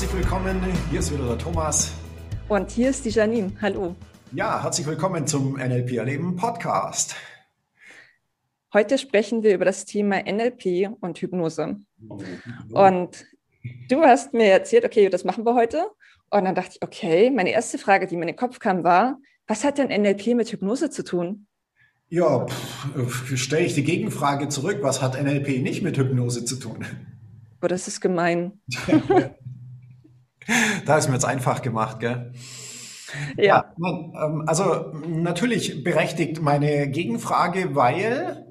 [0.00, 0.62] herzlich willkommen.
[0.92, 1.92] Hier ist wieder der Thomas.
[2.46, 3.50] Und hier ist die Janine.
[3.60, 3.96] Hallo.
[4.30, 7.16] Ja, herzlich willkommen zum NLP Erleben Podcast.
[8.72, 11.78] Heute sprechen wir über das Thema NLP und Hypnose.
[12.70, 13.26] Und
[13.88, 15.88] du hast mir erzählt, okay, das machen wir heute.
[16.30, 19.18] Und dann dachte ich, okay, meine erste Frage, die mir in den Kopf kam, war,
[19.48, 21.48] was hat denn NLP mit Hypnose zu tun?
[22.08, 22.46] Ja,
[23.34, 26.86] stelle ich die Gegenfrage zurück, was hat NLP nicht mit Hypnose zu tun?
[27.60, 28.60] Oh, das ist gemein.
[30.86, 32.32] da ist mir jetzt einfach gemacht, gell?
[33.36, 33.44] Ja.
[33.44, 33.74] ja.
[33.78, 38.46] Ähm, also natürlich berechtigt meine Gegenfrage, weil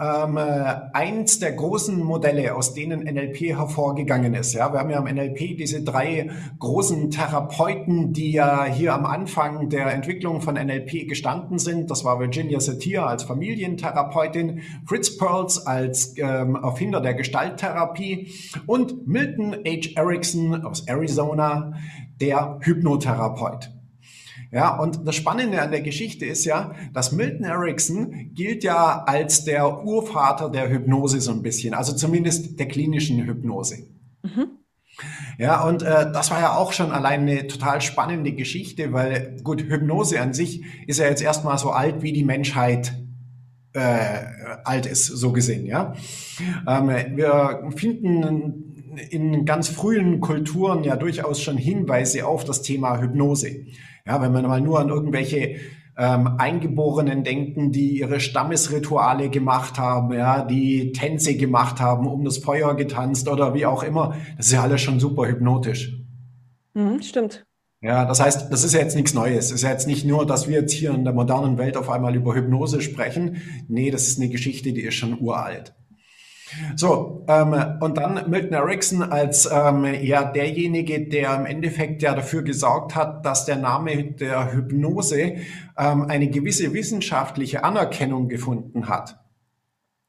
[0.00, 4.52] ähm, äh, eins der großen Modelle, aus denen NLP hervorgegangen ist.
[4.52, 9.68] Ja, wir haben ja am NLP diese drei großen Therapeuten, die ja hier am Anfang
[9.68, 11.90] der Entwicklung von NLP gestanden sind.
[11.90, 18.32] Das war Virginia Satir als Familientherapeutin, Fritz Perls als ähm, Erfinder der Gestalttherapie
[18.66, 19.90] und Milton H.
[19.96, 21.72] Erickson aus Arizona,
[22.20, 23.77] der Hypnotherapeut.
[24.50, 29.44] Ja, und das Spannende an der Geschichte ist ja, dass Milton Erickson gilt ja als
[29.44, 33.88] der Urvater der Hypnose so ein bisschen, also zumindest der klinischen Hypnose.
[34.22, 34.58] Mhm.
[35.38, 39.62] Ja, und äh, das war ja auch schon allein eine total spannende Geschichte, weil gut,
[39.62, 42.94] Hypnose an sich ist ja jetzt erstmal so alt wie die Menschheit
[43.74, 44.24] äh,
[44.64, 45.94] alt ist, so gesehen, ja.
[46.66, 48.67] Ähm, wir finden
[49.10, 53.66] in ganz frühen Kulturen ja durchaus schon Hinweise auf das Thema Hypnose.
[54.06, 55.56] Ja, wenn man mal nur an irgendwelche
[55.98, 62.38] ähm, Eingeborenen denken, die ihre Stammesrituale gemacht haben, ja, die Tänze gemacht haben, um das
[62.38, 64.16] Feuer getanzt oder wie auch immer.
[64.36, 65.98] Das ist ja alles schon super hypnotisch.
[66.74, 67.44] Mhm, stimmt.
[67.80, 69.46] Ja, das heißt, das ist ja jetzt nichts Neues.
[69.46, 71.90] Es ist ja jetzt nicht nur, dass wir jetzt hier in der modernen Welt auf
[71.90, 73.42] einmal über Hypnose sprechen.
[73.68, 75.74] Nee, das ist eine Geschichte, die ist schon uralt.
[76.76, 82.42] So, ähm, und dann Milton Erickson als ähm, ja derjenige, der im Endeffekt ja dafür
[82.42, 85.36] gesorgt hat, dass der Name der Hypnose
[85.76, 89.18] ähm, eine gewisse wissenschaftliche Anerkennung gefunden hat.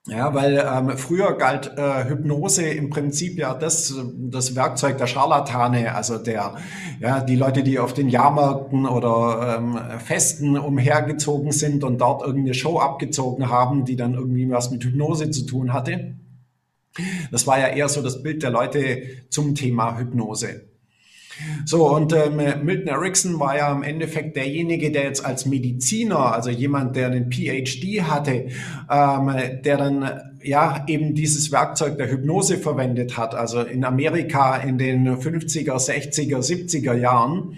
[0.08, 5.94] Ja, weil ähm, früher galt äh, Hypnose im Prinzip ja das, das Werkzeug der Scharlatane,
[5.94, 6.56] also der,
[7.00, 12.56] ja, die Leute, die auf den Jahrmärkten oder ähm, Festen umhergezogen sind und dort irgendeine
[12.56, 16.16] Show abgezogen haben, die dann irgendwie was mit Hypnose zu tun hatte.
[17.32, 20.69] Das war ja eher so das Bild der Leute zum Thema Hypnose.
[21.66, 26.50] So, und ähm, Milton Erickson war ja im Endeffekt derjenige, der jetzt als Mediziner, also
[26.50, 28.48] jemand, der einen PhD hatte,
[28.90, 29.32] ähm,
[29.64, 30.10] der dann
[30.44, 36.40] ja eben dieses Werkzeug der Hypnose verwendet hat, also in Amerika in den 50er, 60er,
[36.40, 37.56] 70er Jahren.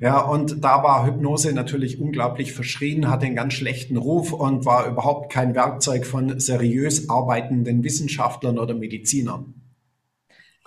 [0.00, 4.88] Ja, und da war Hypnose natürlich unglaublich verschrien, hatte einen ganz schlechten Ruf und war
[4.88, 9.63] überhaupt kein Werkzeug von seriös arbeitenden Wissenschaftlern oder Medizinern.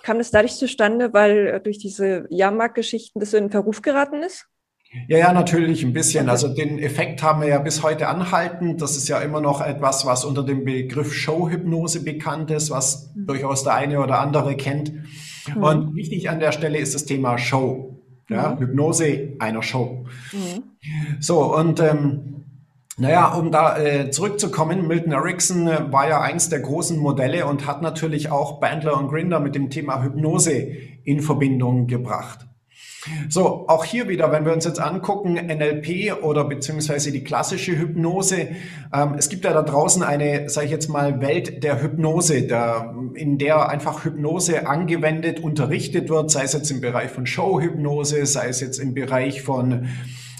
[0.08, 4.46] Kam das dadurch zustande, weil äh, durch diese Jahrmarktgeschichten das so in Verruf geraten ist?
[5.06, 6.30] Ja, ja, natürlich ein bisschen.
[6.30, 8.78] Also den Effekt haben wir ja bis heute anhalten.
[8.78, 13.26] Das ist ja immer noch etwas, was unter dem Begriff Showhypnose bekannt ist, was mhm.
[13.26, 14.94] durchaus der eine oder andere kennt.
[15.54, 15.62] Mhm.
[15.62, 18.02] Und wichtig an der Stelle ist das Thema Show.
[18.30, 18.60] Ja, mhm.
[18.60, 20.06] Hypnose einer Show.
[20.32, 21.20] Mhm.
[21.20, 22.37] So, und ähm,
[22.98, 27.66] naja, um da äh, zurückzukommen, Milton Erickson äh, war ja eins der großen Modelle und
[27.66, 30.52] hat natürlich auch Bandler und Grinder mit dem Thema Hypnose
[31.04, 32.48] in Verbindung gebracht.
[33.28, 38.48] So, auch hier wieder, wenn wir uns jetzt angucken, NLP oder beziehungsweise die klassische Hypnose.
[38.92, 42.94] Ähm, es gibt ja da draußen eine, sage ich jetzt mal, Welt der Hypnose, der,
[43.14, 48.48] in der einfach Hypnose angewendet, unterrichtet wird, sei es jetzt im Bereich von Showhypnose, sei
[48.48, 49.88] es jetzt im Bereich von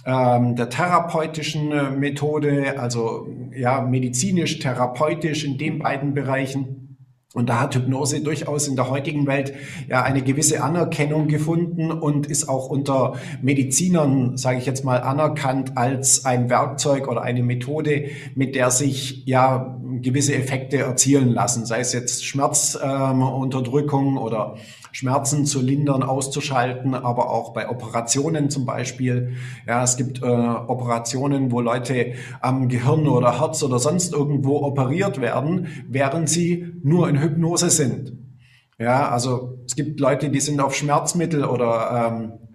[0.08, 6.96] ähm, der therapeutischen äh, Methode, also ja, medizinisch, therapeutisch in den beiden Bereichen.
[7.34, 9.52] Und da hat Hypnose durchaus in der heutigen Welt
[9.86, 15.76] ja eine gewisse Anerkennung gefunden und ist auch unter Medizinern, sage ich jetzt mal, anerkannt
[15.76, 21.80] als ein Werkzeug oder eine Methode, mit der sich ja gewisse Effekte erzielen lassen, sei
[21.80, 24.56] es jetzt Schmerzunterdrückung ähm, oder
[24.92, 29.34] Schmerzen zu lindern, auszuschalten, aber auch bei Operationen zum Beispiel.
[29.66, 35.20] Ja, es gibt äh, Operationen, wo Leute am Gehirn oder Herz oder sonst irgendwo operiert
[35.20, 38.12] werden, während sie nur in Hypnose sind.
[38.78, 42.47] Ja, also es gibt Leute, die sind auf Schmerzmittel oder ähm,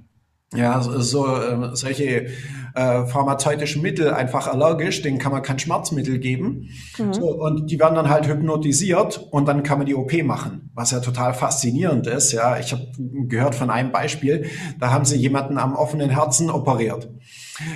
[0.56, 2.28] ja, so äh, solche
[2.76, 6.70] äh, pharmazeutischen Mittel einfach allergisch, denen kann man kein Schmerzmittel geben.
[6.98, 7.14] Mhm.
[7.14, 10.92] So, und die werden dann halt hypnotisiert und dann kann man die OP machen, was
[10.92, 12.32] ja total faszinierend ist.
[12.32, 12.88] Ja, ich habe
[13.28, 14.46] gehört von einem Beispiel,
[14.80, 17.10] da haben sie jemanden am offenen Herzen operiert.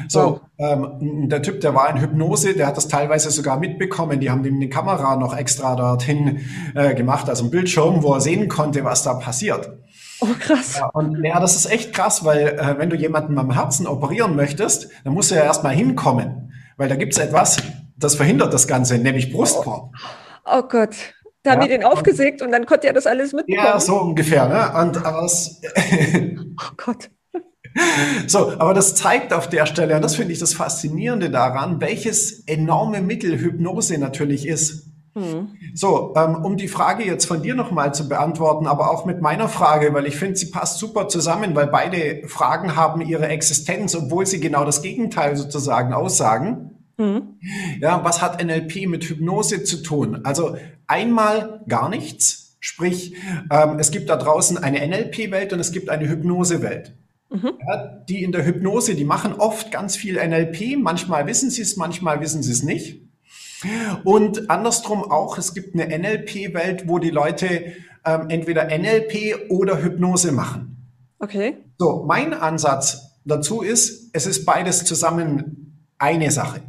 [0.08, 4.20] So, ähm, der Typ, der war in Hypnose, der hat das teilweise sogar mitbekommen.
[4.20, 6.40] Die haben ihm eine Kamera noch extra dorthin
[6.74, 9.78] äh, gemacht, also ein Bildschirm, wo er sehen konnte, was da passiert.
[10.19, 10.78] Oh, krass.
[10.78, 14.36] Ja, und ja, das ist echt krass, weil äh, wenn du jemanden am Herzen operieren
[14.36, 16.54] möchtest, dann musst du ja erstmal hinkommen.
[16.78, 17.58] Weil da gibt es etwas,
[17.98, 19.92] das verhindert das Ganze, nämlich Brustkorb.
[20.46, 20.96] Oh, oh Gott.
[21.44, 23.66] Da haben die den aufgesägt und dann konnte er das alles mitbekommen.
[23.66, 24.48] Ja, so ungefähr.
[24.50, 24.81] Ne?
[24.81, 25.62] Und aus.
[26.60, 27.10] oh Gott.
[28.25, 32.44] So, aber das zeigt auf der Stelle, und das finde ich das Faszinierende daran, welches
[32.48, 34.87] enorme Mittel Hypnose natürlich ist.
[35.18, 35.58] Mhm.
[35.74, 39.50] So, ähm, um die Frage jetzt von dir nochmal zu beantworten, aber auch mit meiner
[39.50, 44.28] Frage, weil ich finde, sie passt super zusammen, weil beide Fragen haben ihre Existenz, obwohl
[44.28, 46.72] sie genau das Gegenteil sozusagen aussagen.
[46.98, 47.40] Mhm.
[47.80, 50.22] Ja, was hat NLP mit Hypnose zu tun?
[50.24, 50.56] Also
[50.86, 53.16] einmal gar nichts, sprich,
[53.50, 56.96] ähm, es gibt da draußen eine NLP-Welt und es gibt eine Hypnose-Welt.
[57.30, 57.54] Mhm.
[57.68, 61.75] Ja, die in der Hypnose, die machen oft ganz viel NLP, manchmal wissen sie es,
[61.75, 63.06] manchmal wissen sie es nicht.
[64.04, 67.74] Und andersrum auch, es gibt eine NLP-Welt, wo die Leute
[68.06, 70.95] ähm, entweder NLP oder Hypnose machen.
[71.19, 71.57] Okay.
[71.77, 76.62] So, mein Ansatz dazu ist, es ist beides zusammen eine Sache.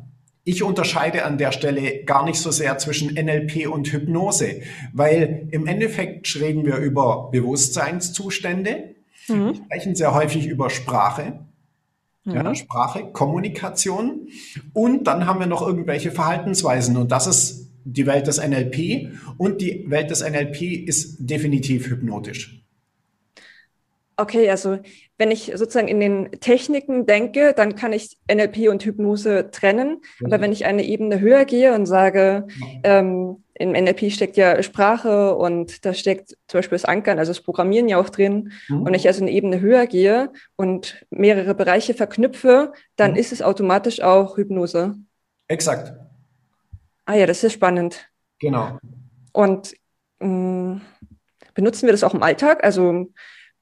[0.44, 4.62] Ich unterscheide an der Stelle gar nicht so sehr zwischen NLP und Hypnose,
[4.94, 8.94] weil im Endeffekt reden wir über Bewusstseinszustände,
[9.28, 9.34] mhm.
[9.34, 11.40] wir sprechen sehr häufig über Sprache
[12.34, 12.54] ja, mhm.
[12.54, 14.28] Sprache, Kommunikation
[14.72, 19.60] und dann haben wir noch irgendwelche Verhaltensweisen und das ist die Welt des NLP und
[19.60, 22.62] die Welt des NLP ist definitiv hypnotisch.
[24.20, 24.78] Okay, also
[25.16, 30.00] wenn ich sozusagen in den Techniken denke, dann kann ich NLP und Hypnose trennen.
[30.18, 30.26] Mhm.
[30.26, 32.48] Aber wenn ich eine Ebene höher gehe und sage,
[32.82, 37.42] ähm, im NLP steckt ja Sprache und da steckt zum Beispiel das Ankern, also das
[37.42, 38.52] Programmieren ja auch drin.
[38.68, 38.78] Mhm.
[38.78, 43.16] Und wenn ich also eine Ebene höher gehe und mehrere Bereiche verknüpfe, dann mhm.
[43.16, 44.94] ist es automatisch auch Hypnose.
[45.48, 45.92] Exakt.
[47.04, 48.08] Ah ja, das ist spannend.
[48.38, 48.78] Genau.
[49.32, 49.74] Und
[50.20, 50.80] mh, mm,
[51.54, 52.62] benutzen wir das auch im Alltag?
[52.62, 53.08] Also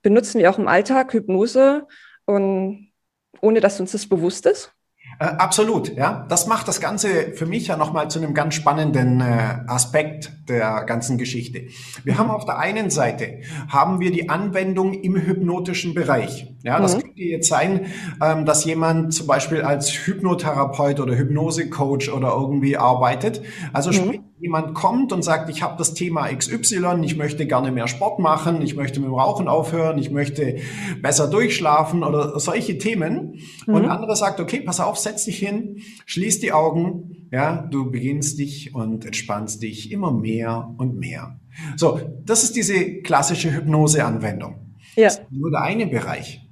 [0.02, 1.86] benutzen wir auch im Alltag Hypnose
[2.26, 2.92] und
[3.40, 4.75] ohne dass uns das bewusst ist?
[5.18, 6.26] Äh, absolut, ja.
[6.28, 10.84] Das macht das Ganze für mich ja nochmal zu einem ganz spannenden äh, Aspekt der
[10.84, 11.64] ganzen Geschichte.
[12.04, 16.52] Wir haben auf der einen Seite haben wir die Anwendung im hypnotischen Bereich.
[16.66, 17.02] Ja, das mhm.
[17.02, 17.86] könnte jetzt sein,
[18.20, 23.40] ähm, dass jemand zum Beispiel als Hypnotherapeut oder Hypnosecoach oder irgendwie arbeitet.
[23.72, 23.94] Also mhm.
[23.94, 28.18] sprich, jemand kommt und sagt, ich habe das Thema XY, ich möchte gerne mehr Sport
[28.18, 30.56] machen, ich möchte mit dem Rauchen aufhören, ich möchte
[31.00, 33.38] besser durchschlafen oder solche Themen.
[33.68, 33.74] Mhm.
[33.74, 38.40] Und andere sagt, okay, pass auf, setz dich hin, schließ die Augen, ja, du beginnst
[38.40, 41.38] dich und entspannst dich immer mehr und mehr.
[41.76, 44.74] So, das ist diese klassische Hypnose-Anwendung.
[44.96, 45.04] Ja.
[45.04, 46.42] Das ist nur der eine Bereich.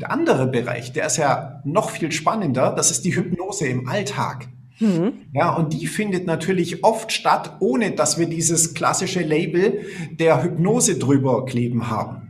[0.00, 4.48] Der andere Bereich, der ist ja noch viel spannender, das ist die Hypnose im Alltag.
[4.80, 5.12] Mhm.
[5.32, 9.80] Ja, und die findet natürlich oft statt, ohne dass wir dieses klassische Label
[10.12, 12.28] der Hypnose drüber kleben haben.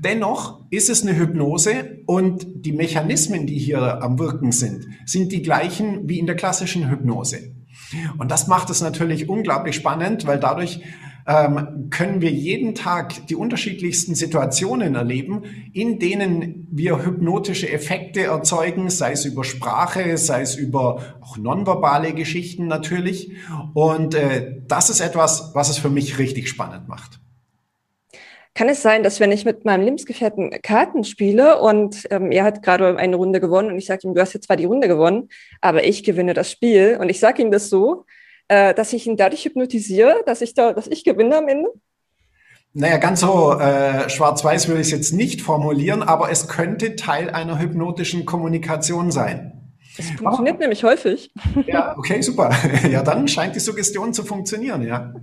[0.00, 5.42] Dennoch ist es eine Hypnose und die Mechanismen, die hier am Wirken sind, sind die
[5.42, 7.54] gleichen wie in der klassischen Hypnose.
[8.18, 10.80] Und das macht es natürlich unglaublich spannend, weil dadurch
[11.26, 15.42] ähm, können wir jeden Tag die unterschiedlichsten Situationen erleben,
[15.72, 22.12] in denen wir hypnotische Effekte erzeugen, sei es über Sprache, sei es über auch nonverbale
[22.12, 23.32] Geschichten natürlich.
[23.74, 27.20] Und äh, das ist etwas, was es für mich richtig spannend macht.
[28.54, 32.62] Kann es sein, dass wenn ich mit meinem Lebensgefährten Karten spiele und ähm, er hat
[32.62, 35.30] gerade eine Runde gewonnen und ich sage ihm, du hast jetzt zwar die Runde gewonnen,
[35.62, 38.04] aber ich gewinne das Spiel und ich sage ihm das so,
[38.52, 41.70] äh, dass ich ihn dadurch hypnotisiere, dass ich da, dass ich gewinne am Ende?
[42.74, 47.30] Naja, ganz so äh, schwarz-weiß würde ich es jetzt nicht formulieren, aber es könnte Teil
[47.30, 49.72] einer hypnotischen Kommunikation sein.
[49.96, 50.60] Das funktioniert oh.
[50.60, 51.32] nämlich häufig.
[51.66, 52.50] Ja, okay, super.
[52.90, 55.14] Ja, dann scheint die Suggestion zu funktionieren, ja.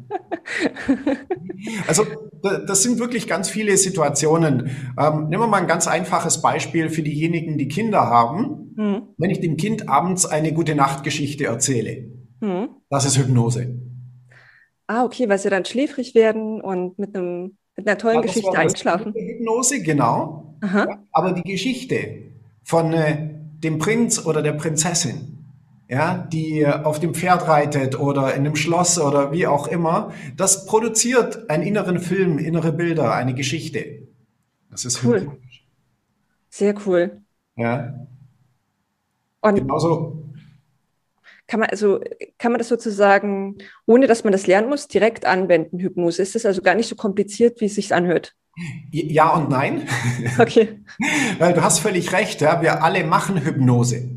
[1.87, 2.05] Also,
[2.41, 4.71] das sind wirklich ganz viele Situationen.
[4.99, 8.73] Ähm, nehmen wir mal ein ganz einfaches Beispiel für diejenigen, die Kinder haben.
[8.75, 9.01] Mhm.
[9.17, 12.69] Wenn ich dem Kind abends eine gute Nachtgeschichte erzähle, Mhm.
[12.89, 13.75] Das ist Hypnose.
[14.87, 18.57] Ah, okay, weil sie dann schläfrig werden und mit, einem, mit einer tollen ja, Geschichte
[18.57, 19.13] einschlafen.
[19.13, 20.57] Hypnose, genau.
[20.63, 22.31] Ja, aber die Geschichte
[22.63, 23.29] von äh,
[23.63, 25.45] dem Prinz oder der Prinzessin,
[25.87, 30.65] ja, die auf dem Pferd reitet oder in einem Schloss oder wie auch immer, das
[30.65, 34.07] produziert einen inneren Film, innere Bilder, eine Geschichte.
[34.69, 35.31] Das ist cool.
[36.49, 37.21] Sehr cool.
[37.55, 38.07] Ja.
[39.41, 40.28] Und genauso
[41.49, 41.99] kann man also
[42.37, 46.21] kann man das sozusagen, ohne dass man das lernen muss, direkt anwenden, Hypnose?
[46.21, 48.35] Ist das also gar nicht so kompliziert, wie es sich anhört?
[48.91, 49.87] Ja und nein.
[50.37, 50.79] Okay.
[51.39, 54.09] Weil du hast völlig recht, ja, wir alle machen Hypnose.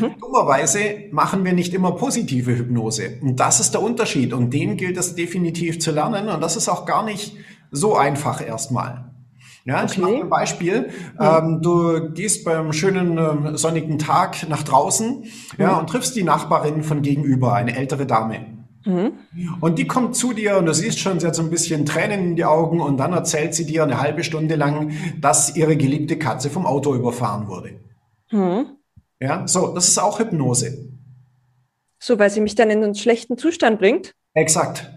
[0.00, 0.14] Mhm.
[0.20, 3.18] Dummerweise machen wir nicht immer positive Hypnose.
[3.20, 4.32] Und das ist der Unterschied.
[4.32, 6.28] Und den gilt es definitiv zu lernen.
[6.28, 7.36] Und das ist auch gar nicht
[7.70, 9.03] so einfach erstmal.
[9.64, 9.92] Ja, okay.
[9.92, 10.90] ich mache ein Beispiel.
[11.18, 11.38] Ja.
[11.38, 15.24] Ähm, du gehst beim schönen ähm, sonnigen Tag nach draußen
[15.58, 15.78] ja, mhm.
[15.78, 18.46] und triffst die Nachbarin von gegenüber, eine ältere Dame.
[18.84, 19.12] Mhm.
[19.60, 22.20] Und die kommt zu dir und du siehst schon, sie hat so ein bisschen Tränen
[22.20, 26.18] in die Augen und dann erzählt sie dir eine halbe Stunde lang, dass ihre geliebte
[26.18, 27.80] Katze vom Auto überfahren wurde.
[28.30, 28.66] Mhm.
[29.20, 30.90] Ja, so, das ist auch Hypnose.
[31.98, 34.12] So, weil sie mich dann in einen schlechten Zustand bringt?
[34.34, 34.90] Exakt.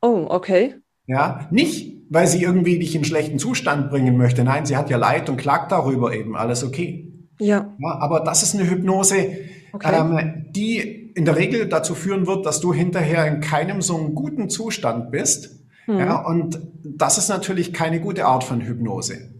[0.00, 0.76] Oh, okay.
[1.06, 4.44] Ja, nicht, weil sie irgendwie dich in schlechten Zustand bringen möchte.
[4.44, 6.36] Nein, sie hat ja Leid und klagt darüber eben.
[6.36, 7.12] Alles okay.
[7.38, 7.74] Ja.
[7.78, 9.26] ja aber das ist eine Hypnose,
[9.72, 9.94] okay.
[9.94, 14.14] ähm, die in der Regel dazu führen wird, dass du hinterher in keinem so einen
[14.14, 15.64] guten Zustand bist.
[15.86, 15.98] Mhm.
[15.98, 19.30] Ja, und das ist natürlich keine gute Art von Hypnose.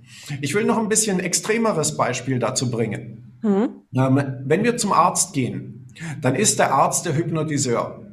[0.40, 3.38] Ich will noch ein bisschen extremeres Beispiel dazu bringen.
[3.42, 3.68] Mhm.
[3.96, 5.86] Ähm, wenn wir zum Arzt gehen,
[6.20, 8.03] dann ist der Arzt der Hypnotiseur.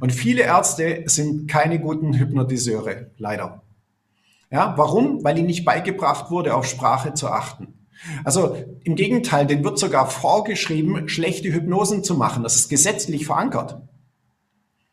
[0.00, 3.62] Und viele Ärzte sind keine guten Hypnotiseure, leider.
[4.50, 5.22] Ja, warum?
[5.24, 7.74] Weil ihnen nicht beigebracht wurde, auf Sprache zu achten.
[8.24, 12.42] Also im Gegenteil, denen wird sogar vorgeschrieben, schlechte Hypnosen zu machen.
[12.42, 13.80] Das ist gesetzlich verankert.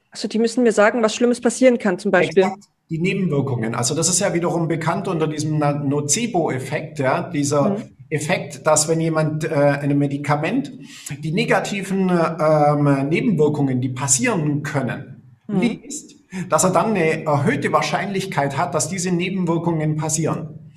[0.10, 2.44] Also die müssen mir sagen, was Schlimmes passieren kann zum Beispiel.
[2.44, 2.64] Exakt.
[2.90, 3.74] Die Nebenwirkungen.
[3.74, 7.95] Also das ist ja wiederum bekannt unter diesem Nocebo-Effekt, ja, dieser mhm.
[8.16, 10.72] Effekt, dass wenn jemand äh, ein Medikament
[11.20, 15.60] die negativen ähm, Nebenwirkungen, die passieren können, mhm.
[15.60, 16.16] liest,
[16.50, 20.72] dass er dann eine erhöhte Wahrscheinlichkeit hat, dass diese Nebenwirkungen passieren.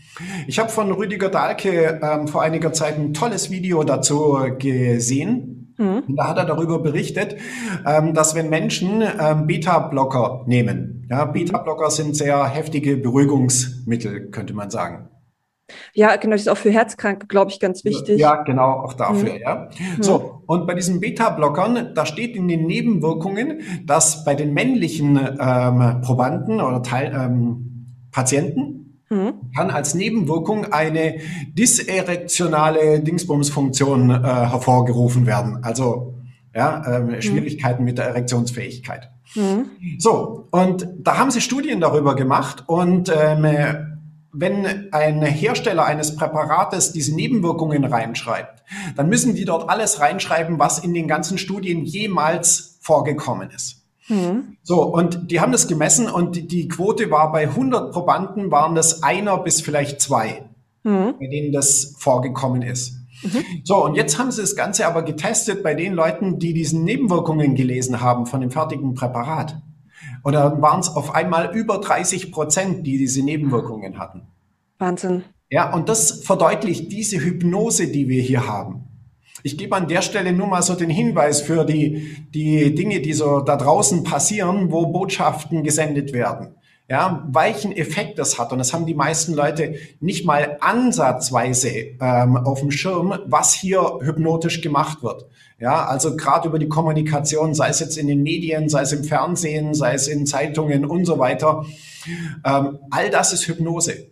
[0.47, 5.75] Ich habe von Rüdiger Dahlke ähm, vor einiger Zeit ein tolles Video dazu gesehen.
[5.79, 6.17] Mhm.
[6.17, 7.37] Da hat er darüber berichtet,
[7.87, 14.71] ähm, dass wenn Menschen ähm, Beta-Blocker nehmen, ja, Beta-Blocker sind sehr heftige Beruhigungsmittel, könnte man
[14.71, 15.09] sagen.
[15.95, 18.19] Ja, genau, das ist auch für Herzkranke, glaube ich, ganz wichtig.
[18.19, 19.41] Ja, genau, auch dafür, mhm.
[19.41, 19.69] ja.
[20.01, 26.01] So, und bei diesen Beta-Blockern, da steht in den Nebenwirkungen, dass bei den männlichen ähm,
[26.03, 27.69] Probanden oder Teil, ähm,
[28.11, 28.79] Patienten
[29.11, 29.35] mhm.
[29.55, 31.19] kann als Nebenwirkung eine
[31.53, 35.59] dyserektionale Dingsbumsfunktion äh, hervorgerufen werden.
[35.63, 36.15] Also
[36.55, 37.23] ja, ähm, mhm.
[37.23, 39.11] Schwierigkeiten mit der Erektionsfähigkeit.
[39.35, 39.67] Mhm.
[39.99, 43.98] So, und da haben sie Studien darüber gemacht und ähm,
[44.33, 48.63] wenn ein Hersteller eines Präparates diese Nebenwirkungen reinschreibt,
[48.97, 53.83] dann müssen die dort alles reinschreiben, was in den ganzen Studien jemals vorgekommen ist.
[54.09, 54.57] Mhm.
[54.63, 58.75] So, und die haben das gemessen und die, die, Quote war bei 100 Probanden waren
[58.75, 60.43] das einer bis vielleicht zwei,
[60.83, 61.15] mhm.
[61.19, 62.95] bei denen das vorgekommen ist.
[63.23, 63.45] Mhm.
[63.65, 67.55] So, und jetzt haben sie das Ganze aber getestet bei den Leuten, die diesen Nebenwirkungen
[67.55, 69.61] gelesen haben von dem fertigen Präparat.
[70.25, 74.23] Dann waren es auf einmal über 30 Prozent, die diese Nebenwirkungen hatten.
[74.79, 75.25] Wahnsinn.
[75.51, 78.85] Ja, und das verdeutlicht diese Hypnose, die wir hier haben.
[79.43, 83.13] Ich gebe an der Stelle nur mal so den Hinweis für die, die Dinge, die
[83.13, 86.57] so da draußen passieren, wo Botschaften gesendet werden.
[86.91, 88.51] Ja, welchen Effekt das hat.
[88.51, 91.69] Und das haben die meisten Leute nicht mal ansatzweise
[92.01, 95.27] ähm, auf dem Schirm, was hier hypnotisch gemacht wird.
[95.61, 99.05] Ja, also gerade über die Kommunikation, sei es jetzt in den Medien, sei es im
[99.05, 101.67] Fernsehen, sei es in Zeitungen und so weiter.
[102.45, 104.09] Ähm, all das ist Hypnose.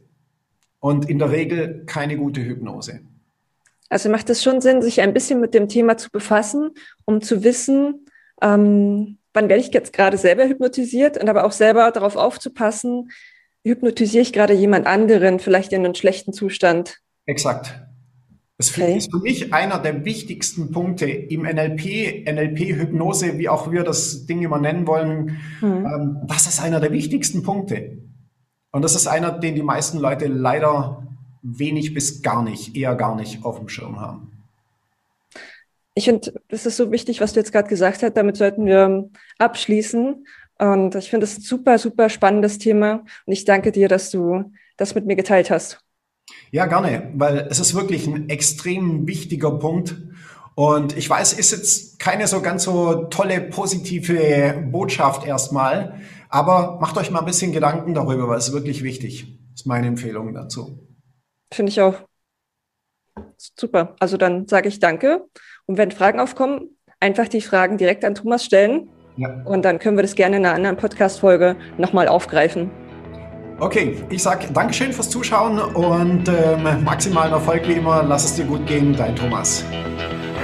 [0.79, 3.01] Und in der Regel keine gute Hypnose.
[3.89, 6.73] Also macht es schon Sinn, sich ein bisschen mit dem Thema zu befassen,
[7.05, 8.07] um zu wissen,
[8.43, 13.11] ähm, wann werde ich jetzt gerade selber hypnotisiert und aber auch selber darauf aufzupassen,
[13.65, 16.99] hypnotisiere ich gerade jemand anderen, vielleicht in einem schlechten Zustand.
[17.27, 17.83] Exakt.
[18.59, 18.97] Das okay.
[18.97, 24.43] ist für mich einer der wichtigsten Punkte im NLP, NLP-Hypnose, wie auch wir das Ding
[24.43, 25.39] immer nennen wollen.
[25.61, 26.23] Mhm.
[26.27, 27.99] das ist einer der wichtigsten Punkte.
[28.73, 31.07] Und das ist einer, den die meisten Leute leider
[31.43, 34.36] wenig bis gar nicht, eher gar nicht auf dem Schirm haben.
[35.99, 38.17] Ich finde, das ist so wichtig, was du jetzt gerade gesagt hast.
[38.17, 40.27] Damit sollten wir abschließen.
[40.59, 43.05] Und ich finde das ein super, super spannendes Thema.
[43.25, 45.81] Und ich danke dir, dass du das mit mir geteilt hast.
[46.51, 49.97] Ja, gerne, weil es ist wirklich ein extrem wichtiger Punkt.
[50.55, 56.97] Und ich weiß, ist jetzt keine so ganz so tolle positive Botschaft erstmal, aber macht
[56.97, 59.39] euch mal ein bisschen Gedanken darüber, weil es ist wirklich wichtig.
[59.53, 60.87] Das ist meine Empfehlung dazu.
[61.53, 61.95] Finde ich auch.
[63.37, 63.97] Super.
[64.01, 65.27] Also dann sage ich danke.
[65.67, 66.71] Und wenn Fragen aufkommen,
[67.01, 68.89] einfach die Fragen direkt an Thomas stellen.
[69.17, 69.43] Ja.
[69.45, 72.71] Und dann können wir das gerne in einer anderen Podcast-Folge nochmal aufgreifen.
[73.59, 78.05] Okay, ich sage Dankeschön fürs Zuschauen und ähm, maximalen Erfolg wie immer.
[78.07, 79.65] Lass es dir gut gehen, dein Thomas.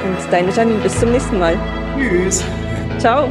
[0.05, 1.57] Und deine Janine, bis zum nächsten Mal.
[1.97, 2.43] Tschüss.
[2.99, 3.29] Ciao.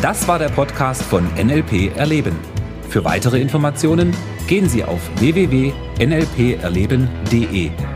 [0.00, 2.38] Das war der Podcast von NLP Erleben.
[2.88, 4.16] Für weitere Informationen
[4.46, 5.10] gehen Sie auf
[6.00, 7.89] www.nlperleben.de.